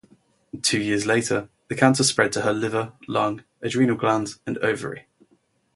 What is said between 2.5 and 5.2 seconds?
liver, lung, adrenal glands, and ovary.